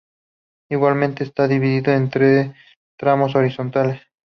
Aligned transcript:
Igualmente 0.71 1.23
está 1.23 1.47
dividida 1.47 1.95
en 1.95 2.09
tres 2.09 2.51
tramos 2.97 3.35
horizontales. 3.35 4.01